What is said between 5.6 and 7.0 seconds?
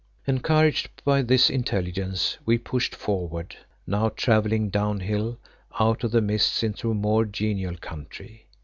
out of the mists into a